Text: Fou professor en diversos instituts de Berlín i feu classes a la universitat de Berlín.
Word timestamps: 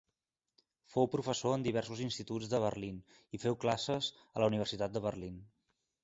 Fou 0.91 1.07
professor 1.15 1.57
en 1.57 1.65
diversos 1.67 1.99
instituts 2.05 2.49
de 2.53 2.61
Berlín 2.63 2.97
i 3.39 3.39
feu 3.43 3.57
classes 3.65 4.09
a 4.23 4.41
la 4.45 4.47
universitat 4.53 4.97
de 4.97 5.03
Berlín. 5.05 5.37